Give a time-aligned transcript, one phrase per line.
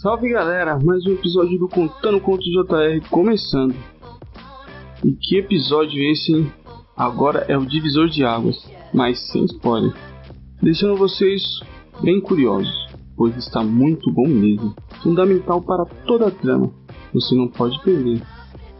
[0.00, 3.74] Salve galera, mais um episódio do Contando Contos JR começando.
[5.04, 6.50] E que episódio esse, hein?
[6.96, 8.56] Agora é o divisor de águas,
[8.94, 9.92] mas sem spoiler.
[10.62, 11.42] Deixando vocês
[12.00, 12.72] bem curiosos,
[13.14, 14.74] pois está muito bom mesmo.
[15.02, 16.72] Fundamental para toda a trama,
[17.12, 18.22] você não pode perder.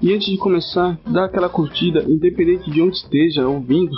[0.00, 3.92] E antes de começar, dá aquela curtida, independente de onde esteja ouvindo,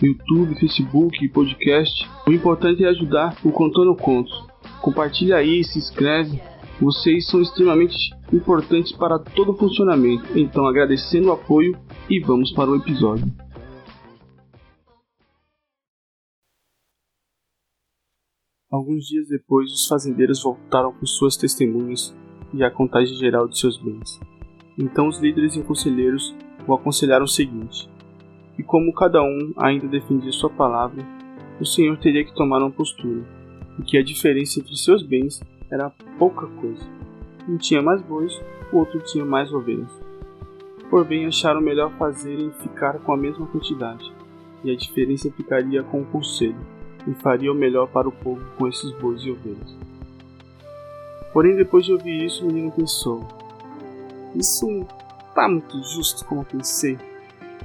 [0.00, 2.08] YouTube, Facebook, podcast.
[2.28, 4.53] O importante é ajudar o Contando Contos
[4.84, 6.38] Compartilha aí, se inscreve.
[6.78, 7.96] Vocês são extremamente
[8.30, 10.38] importantes para todo o funcionamento.
[10.38, 11.74] Então, agradecendo o apoio
[12.10, 13.24] e vamos para o episódio.
[18.70, 22.14] Alguns dias depois, os fazendeiros voltaram com suas testemunhas
[22.52, 24.20] e a contagem geral de seus bens.
[24.78, 26.34] Então, os líderes e conselheiros
[26.68, 27.88] o aconselharam o seguinte:
[28.58, 31.02] e como cada um ainda defendia sua palavra,
[31.58, 33.43] o Senhor teria que tomar uma postura
[33.78, 36.84] e que a diferença entre seus bens era pouca coisa.
[37.48, 38.32] Um tinha mais bois,
[38.72, 39.90] o outro tinha mais ovelhas.
[40.88, 44.12] Por bem acharam melhor fazerem ficar com a mesma quantidade,
[44.62, 46.56] e a diferença ficaria com o conselho,
[47.06, 49.76] e faria o melhor para o povo com esses bois e ovelhas.
[51.32, 53.26] Porém, depois de ouvir isso, o menino pensou:
[54.34, 54.86] Isso não
[55.28, 56.96] está muito justo como pensei.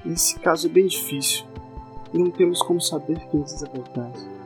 [0.03, 1.45] Nesse caso é bem difícil,
[2.13, 4.39] e não temos como saber quem diz a verdade.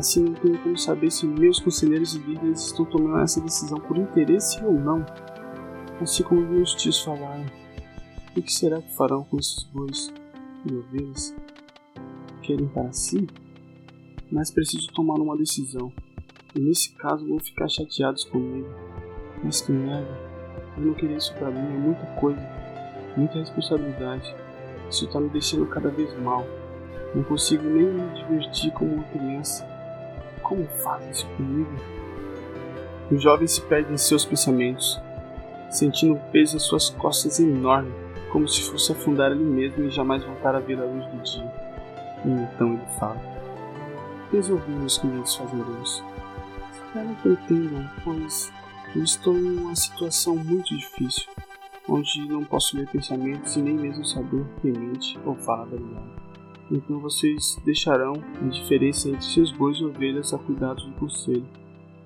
[0.00, 3.98] Assim não tenho como saber se meus conselheiros e líderes estão tomando essa decisão por
[3.98, 5.04] interesse ou não.
[6.00, 7.44] Assim como meus tios falaram.
[8.34, 10.10] O que será que farão com esses bois
[10.64, 11.36] e ovelhas?
[12.40, 13.28] Querem para si?
[14.32, 15.92] Mas preciso tomar uma decisão.
[16.56, 18.70] E nesse caso vão ficar chateados comigo.
[19.44, 20.18] Mas que merda.
[20.78, 22.40] Eu não queria isso para mim, é muita coisa.
[23.18, 24.34] Muita responsabilidade.
[24.88, 26.46] Isso tá me deixando cada vez mal.
[27.14, 29.69] Não consigo nem me divertir como uma criança.
[30.50, 31.70] Como faz isso comigo?
[33.08, 35.00] O jovem se perde em seus pensamentos,
[35.70, 37.92] sentindo o peso em suas costas enorme,
[38.32, 41.52] como se fosse afundar ali mesmo e jamais voltar a ver a luz do dia.
[42.24, 43.20] E então ele fala:
[44.32, 46.02] Resolvi, meus queridos fazendeiros.
[46.72, 48.52] Espero que entendam, pois
[48.96, 51.30] eu estou em uma situação muito difícil,
[51.88, 56.19] onde não posso ler pensamentos e nem mesmo saber quem mente ou fala a verdade.
[56.70, 61.44] Então vocês deixarão a diferença entre seus bois e ovelhas a cuidado do conselho,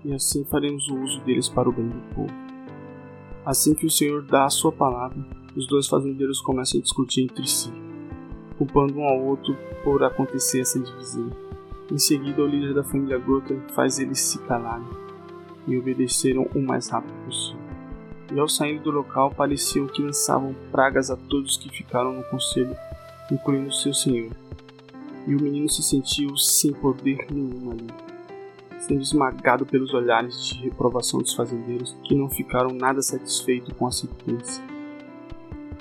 [0.02, 2.32] e assim faremos o uso deles para o bem do povo.
[3.44, 5.18] Assim que o Senhor dá a sua palavra,
[5.54, 7.70] os dois fazendeiros começam a discutir entre si,
[8.56, 11.30] culpando um ao outro por acontecer essa divisão.
[11.92, 14.88] Em seguida, o líder da família Gota faz eles se calarem
[15.66, 17.62] e obedeceram o mais rápido possível.
[18.32, 22.74] E ao sair do local, pareciam que lançavam pragas a todos que ficaram no conselho,
[23.30, 24.32] incluindo seu senhor
[25.26, 27.86] e o menino se sentiu sem poder nenhum ali,
[28.78, 33.92] sendo esmagado pelos olhares de reprovação dos fazendeiros que não ficaram nada satisfeitos com a
[33.92, 34.62] sentença.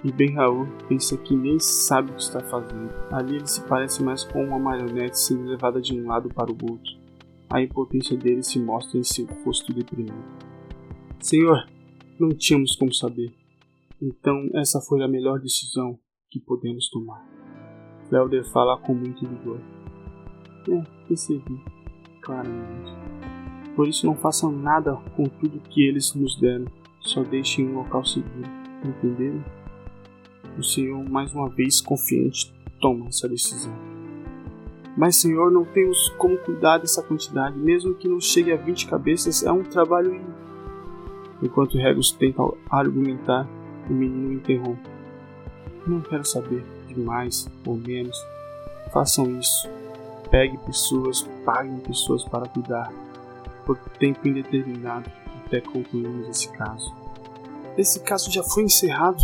[0.03, 2.93] E Ben Raul pensa que nem sabe o que está fazendo.
[3.09, 6.57] Ali ele se parece mais com uma marionete sendo levada de um lado para o
[6.61, 6.91] outro.
[7.49, 10.25] A impotência dele se mostra em seu rosto deprimido.
[11.21, 11.65] Senhor,
[12.19, 13.33] não tínhamos como saber.
[14.01, 15.97] Então essa foi a melhor decisão
[16.29, 17.32] que podemos tomar.
[18.13, 19.57] Felder fala com muito vigor.
[20.69, 21.59] É, percebi,
[22.21, 22.93] claramente.
[23.75, 26.65] Por isso não façam nada com tudo que eles nos deram,
[26.99, 28.47] só deixem um local seguro,
[28.85, 29.43] entenderam?
[30.59, 33.73] O Senhor, mais uma vez confiante, toma essa decisão.
[34.95, 39.43] Mas, Senhor, não temos como cuidar dessa quantidade, mesmo que não chegue a 20 cabeças,
[39.43, 40.21] é um trabalho.
[41.41, 43.49] Enquanto Regus tenta argumentar,
[43.89, 44.87] o menino interrompe.
[45.87, 46.63] Não quero saber
[46.93, 48.17] de mais ou menos,
[48.91, 49.69] façam isso.
[50.29, 52.91] Pegue pessoas, paguem pessoas para cuidar,
[53.65, 55.09] por tempo indeterminado,
[55.45, 56.93] até concluirmos esse caso.
[57.77, 59.23] Esse caso já foi encerrado?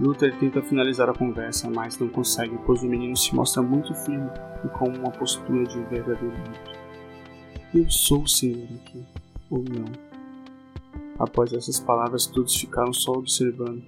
[0.00, 4.30] Luther tenta finalizar a conversa, mas não consegue, pois o menino se mostra muito firme
[4.64, 6.82] e com uma postura de um verdadeiro luto.
[7.74, 9.04] Eu sou o Senhor aqui,
[9.50, 9.84] ou não?
[11.18, 13.82] Após essas palavras, todos ficaram só observando,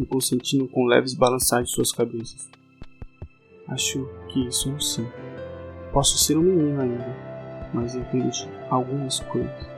[0.00, 2.48] e consentindo com leves balançar de suas cabeças.
[3.66, 5.06] Acho que isso é sim.
[5.92, 7.16] Posso ser um menino ainda,
[7.74, 8.30] mas entendo
[8.70, 9.68] algumas coisas.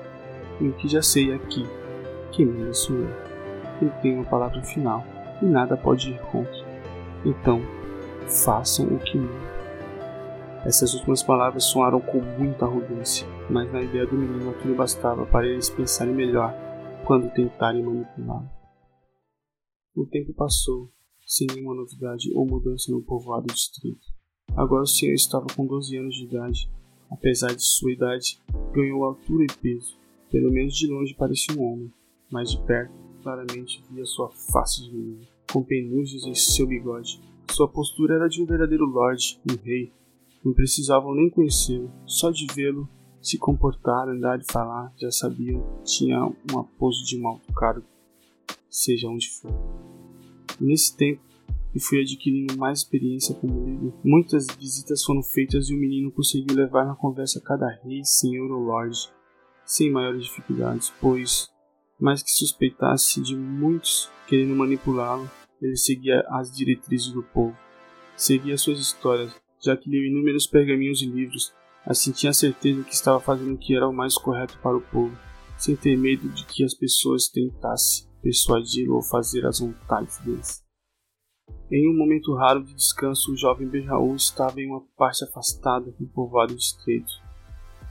[0.60, 1.64] E o que já sei aqui,
[2.32, 3.10] que manda sou eu.
[3.80, 5.04] Eu tenho a palavra final
[5.40, 6.68] e nada pode ir contra.
[7.24, 7.62] Então,
[8.26, 9.50] façam o que manda.
[10.64, 15.46] Essas últimas palavras soaram com muita arrogância, mas na ideia do menino aquilo bastava para
[15.46, 16.54] eles pensarem melhor
[17.04, 18.59] quando tentarem manipulá-lo.
[19.94, 20.90] O tempo passou,
[21.26, 24.06] sem nenhuma novidade ou mudança no povoado distrito.
[24.56, 26.70] Agora o senhor estava com 12 anos de idade.
[27.10, 28.40] Apesar de sua idade,
[28.72, 29.98] ganhou altura e peso.
[30.30, 31.92] Pelo menos de longe parecia um homem,
[32.30, 32.92] mas de perto
[33.22, 37.20] claramente via sua face de menino, com penugem em seu bigode.
[37.50, 39.92] Sua postura era de um verdadeiro lord, um rei.
[40.44, 42.88] Não precisavam nem conhecê-lo, só de vê-lo
[43.20, 47.84] se comportar, andar e falar, já sabiam tinha um aposto de mal cargo,
[48.70, 49.52] seja onde for.
[50.60, 51.20] Nesse tempo,
[51.74, 53.92] e fui adquirindo mais experiência como líder.
[54.04, 58.60] Muitas visitas foram feitas e o menino conseguiu levar na conversa cada rei, senhor ou
[58.60, 58.98] lorde,
[59.64, 61.48] sem maiores dificuldades, pois,
[61.98, 65.30] mais que suspeitasse de muitos querendo manipulá-lo,
[65.62, 67.56] ele seguia as diretrizes do povo,
[68.16, 69.32] seguia suas histórias,
[69.62, 71.52] já que leu inúmeros pergaminhos e livros,
[71.86, 75.16] assim tinha certeza que estava fazendo o que era o mais correto para o povo,
[75.56, 80.62] sem ter medo de que as pessoas tentassem persuadi-lo ou fazer as vontades deles.
[81.70, 86.06] Em um momento raro de descanso, o jovem Benjaú estava em uma parte afastada do
[86.08, 87.12] povoado estreito.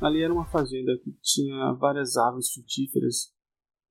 [0.01, 3.33] Ali era uma fazenda que tinha várias árvores frutíferas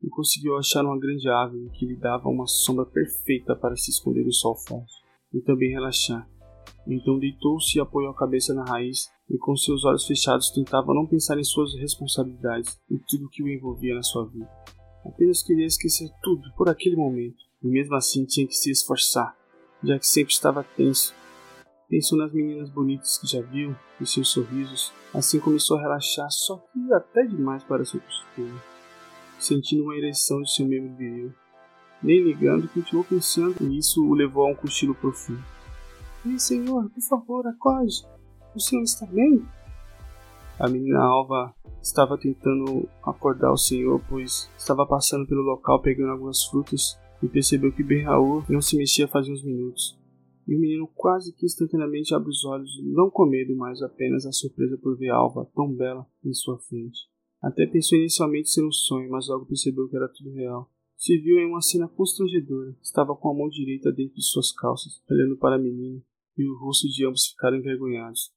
[0.02, 4.24] e conseguiu achar uma grande árvore que lhe dava uma sombra perfeita para se esconder
[4.24, 4.92] do sol forte
[5.32, 6.28] e também relaxar.
[6.86, 11.06] Então deitou-se e apoiou a cabeça na raiz e com seus olhos fechados tentava não
[11.06, 14.48] pensar em suas responsabilidades e tudo que o envolvia na sua vida.
[15.04, 19.36] Apenas queria esquecer tudo por aquele momento e mesmo assim tinha que se esforçar,
[19.82, 21.14] já que sempre estava tenso.
[21.88, 26.58] Pensou nas meninas bonitas que já viu e seus sorrisos, assim começou a relaxar, só
[26.72, 28.58] que até demais para seu costume
[29.38, 31.32] sentindo uma ereção de seu membro viril.
[32.02, 35.42] Nem ligando, continuou pensando e isso o levou a um cochilo profundo.
[36.26, 38.04] Ei, senhor, por favor, acorde.
[38.54, 39.44] O senhor está bem?
[40.58, 46.42] A menina alva estava tentando acordar o senhor, pois estava passando pelo local pegando algumas
[46.44, 49.96] frutas e percebeu que Ben Raul não se mexia fazia uns minutos.
[50.48, 54.32] E o menino quase que instantaneamente abre os olhos, não com medo, mas apenas a
[54.32, 56.98] surpresa por ver alva tão bela em sua frente.
[57.40, 60.68] Até pensou inicialmente ser um sonho, mas logo percebeu que era tudo real.
[60.96, 62.74] Se viu em uma cena constrangedora.
[62.82, 66.02] Estava com a mão direita dentro de suas calças, olhando para a menina,
[66.36, 68.32] e o rosto de ambos ficaram envergonhados.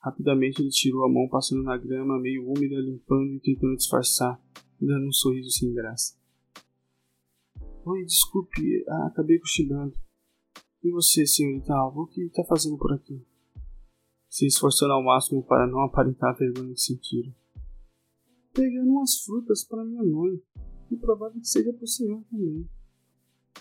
[0.00, 4.40] Rapidamente ele tirou a mão, passando na grama, meio úmida, limpando e tentando disfarçar,
[4.80, 6.18] dando um sorriso sem graça.
[7.84, 9.94] Oi, desculpe, ah, acabei cochilando.
[10.82, 13.22] E você, senhorita Alva, o que está fazendo por aqui?
[14.28, 17.34] Se esforçando ao máximo para não aparentar a vergonha que sentiram
[18.52, 20.40] pegando umas frutas para minha mãe,
[20.90, 22.68] e provável que seja para o senhor também.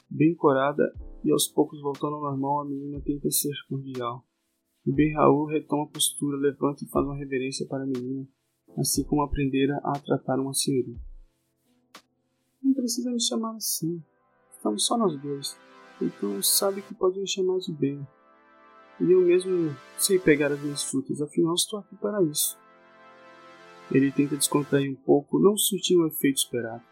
[0.09, 0.83] Bem corada
[1.23, 4.25] e aos poucos voltando ao normal, a menina tenta ser cordial.
[4.89, 8.27] E bem Raul retoma a postura, levanta e faz uma reverência para a menina,
[8.75, 10.99] assim como aprendera a tratar uma senhorita.
[12.63, 14.03] Não precisa me chamar assim.
[14.51, 15.55] Estamos só nós dois.
[16.01, 18.07] Então sabe que pode me chamar de bem.
[18.99, 22.57] E eu mesmo sei pegar as minhas frutas, afinal estou aqui para isso.
[23.91, 26.83] Ele tenta descontrair um pouco, não surtiu o efeito esperado.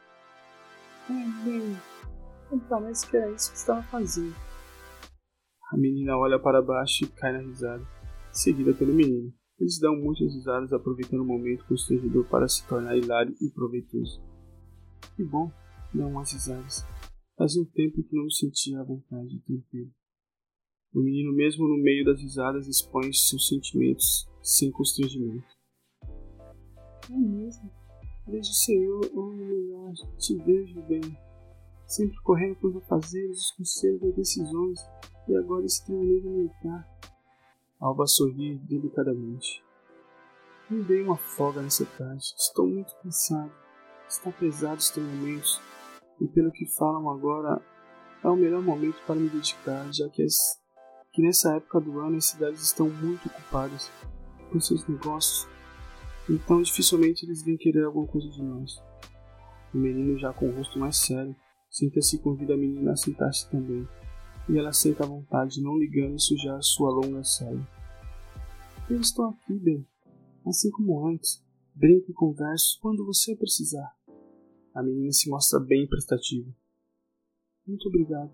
[1.10, 4.36] É, bem, parece que era isso que estava fazendo.
[5.70, 7.86] A menina olha para baixo e cai na risada,
[8.32, 9.34] seguida pelo menino.
[9.60, 14.22] Eles dão muitas risadas aproveitando o momento constrangedor para se tornar hilário e proveitoso.
[15.16, 15.52] Que bom,
[15.94, 16.86] dão umas risadas.
[17.36, 19.92] Fazia um tempo que não me sentia à vontade tranquilo.
[20.94, 25.46] O menino, mesmo no meio das risadas, expõe seus sentimentos sem constrangimento.
[27.12, 27.70] É mesmo.
[28.26, 31.02] Vejo o Senhor, ou melhor, te vejo bem.
[31.86, 34.80] Sempre correndo por afazeres, os conselhos e decisões,
[35.28, 36.88] e agora extremamente militar.
[37.80, 39.64] Alba sorri delicadamente.
[40.70, 42.24] Me dei uma folga nessa tarde.
[42.38, 43.52] Estou muito cansado.
[44.08, 45.62] Está pesado os treinamentos,
[46.22, 47.62] e pelo que falam agora,
[48.24, 50.38] é o melhor momento para me dedicar, já que, as,
[51.12, 53.92] que nessa época do ano as cidades estão muito ocupadas
[54.50, 55.46] com seus negócios
[56.30, 58.84] então dificilmente eles vêm querer alguma coisa de nós.
[59.74, 61.36] O menino, já com o rosto mais sério,
[61.70, 63.88] senta-se e convida a menina a sentar-se também,
[64.50, 67.68] e ela senta à vontade, não ligando sujar sua longa saia.
[68.90, 69.86] Eu estou aqui, Ben,
[70.46, 71.44] assim como antes.
[71.76, 73.96] Brinco e converso quando você precisar.
[74.74, 76.52] A menina se mostra bem prestativa.
[77.68, 78.32] Muito obrigado.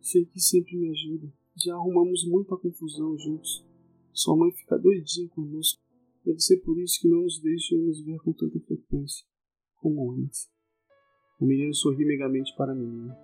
[0.00, 1.32] Sei que sempre me ajuda.
[1.56, 3.66] Já arrumamos muita confusão juntos.
[4.12, 5.84] Sua mãe fica doidinha conosco
[6.24, 9.26] Deve ser por isso que não nos deixam nos ver com tanta frequência,
[9.76, 10.50] como antes.
[11.38, 13.14] O menino sorri megamente para a menina.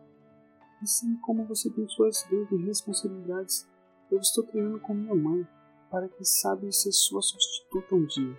[0.83, 3.69] Assim como você tem suas grandes responsabilidades,
[4.11, 5.47] eu estou treinando com minha mãe,
[5.91, 8.39] para que sabe ser sua substituta um dia.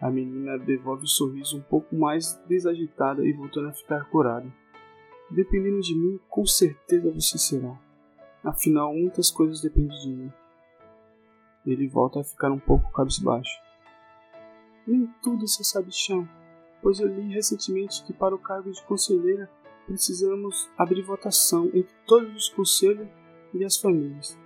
[0.00, 4.52] A menina devolve o sorriso um pouco mais desagitada e voltando a ficar corada.
[5.30, 7.80] Dependendo de mim, com certeza você será.
[8.44, 10.32] Afinal, muitas coisas dependem de mim.
[11.64, 13.60] Ele volta a ficar um pouco cabisbaixo.
[14.86, 16.28] Nem tudo seu sabichão.
[16.82, 19.50] pois eu li recentemente que para o cargo de conselheira
[19.86, 23.08] precisamos abrir votação entre todos os conselhos
[23.54, 24.36] e as famílias.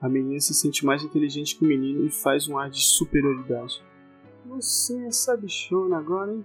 [0.00, 3.82] A menina se sente mais inteligente que o menino e faz um ar de superioridade.
[4.44, 6.44] Você é sabichona agora, hein?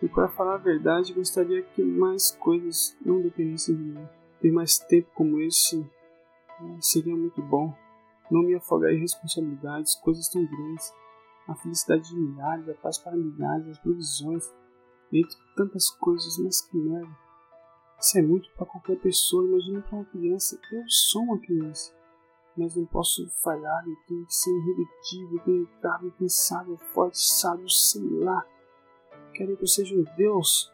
[0.00, 4.08] E para falar a verdade, gostaria que mais coisas não dependessem de mim.
[4.40, 7.74] Ter mais tempo como esse eh, seria muito bom.
[8.30, 10.92] Não me afogar em responsabilidades, coisas tão grandes.
[11.48, 14.44] A felicidade de milhares, a paz para milhares, as provisões,
[15.18, 17.16] entre tantas coisas, mas que merda.
[18.00, 20.58] Isso é muito para qualquer pessoa, imagina para uma criança.
[20.72, 21.94] Eu sou uma criança,
[22.56, 28.44] mas não posso falhar, eu tenho que ser irredutível, imutável, incansável, forte, sábio, sei lá.
[29.32, 30.72] Querem que eu seja um Deus,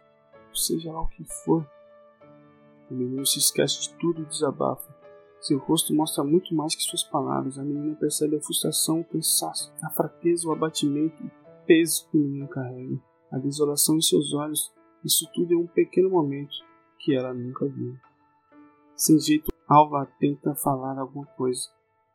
[0.55, 1.69] seja lá o que for.
[2.91, 4.93] O menino se esquece de tudo e desabafa.
[5.41, 7.59] Seu rosto mostra muito mais que suas palavras.
[7.59, 11.31] A menina percebe a frustração, o cansaço, a fraqueza, o abatimento, o
[11.67, 13.10] peso que o menino carrega.
[13.33, 14.73] A desolação em seus olhos.
[15.05, 16.55] Isso tudo é um pequeno momento
[16.99, 17.97] que ela nunca viu.
[18.95, 21.63] Sem jeito, Alva tenta falar alguma coisa,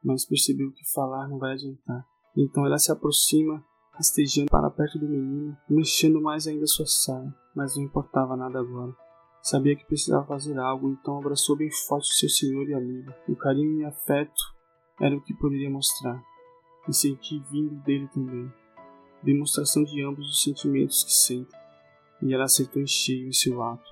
[0.04, 2.06] mas percebeu que falar não vai adiantar.
[2.38, 7.76] Então ela se aproxima, rastejando para perto do menino, mexendo mais ainda sua saia, mas
[7.76, 8.94] não importava nada agora.
[9.42, 13.14] Sabia que precisava fazer algo, então abraçou bem forte seu senhor e amigo.
[13.30, 14.44] O carinho e afeto
[15.00, 16.22] era o que poderia mostrar,
[16.90, 18.52] e senti vindo dele também.
[19.26, 21.60] Demonstração de ambos os sentimentos que sentem,
[22.22, 23.92] e ela acertou em cheio em seu ato.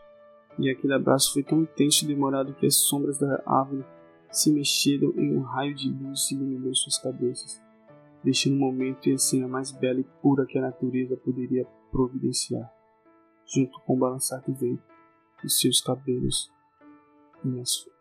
[0.60, 3.84] E aquele abraço foi tão intenso e demorado que as sombras da árvore
[4.32, 7.60] se mexeram em um raio de luz e iluminou suas cabeças,
[8.24, 12.72] deixando o momento e a cena mais bela e pura que a natureza poderia providenciar,
[13.46, 14.84] junto com o balançar do vento
[15.44, 16.52] de seus cabelos
[17.44, 17.93] e nas folhas.